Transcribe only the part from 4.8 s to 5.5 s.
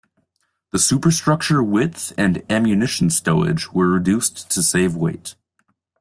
weight.